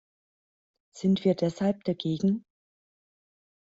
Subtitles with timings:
[0.95, 2.43] Sind wir deshalb dagegen?